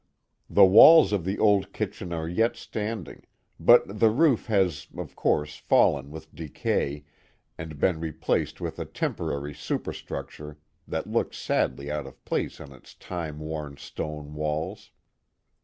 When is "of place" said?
12.07-12.59